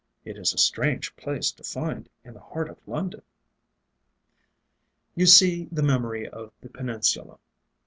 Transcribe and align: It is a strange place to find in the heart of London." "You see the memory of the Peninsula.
It 0.25 0.35
is 0.35 0.51
a 0.51 0.57
strange 0.57 1.15
place 1.15 1.51
to 1.51 1.63
find 1.63 2.09
in 2.25 2.33
the 2.33 2.39
heart 2.39 2.71
of 2.71 2.87
London." 2.87 3.21
"You 5.13 5.27
see 5.27 5.65
the 5.71 5.83
memory 5.83 6.27
of 6.27 6.51
the 6.59 6.69
Peninsula. 6.69 7.37